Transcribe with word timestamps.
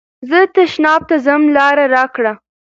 زه 0.29 0.39
تشناب 0.55 1.01
ته 1.09 1.15
ځم 1.25 1.41
لاره 1.55 1.85
راکړه. 1.95 2.33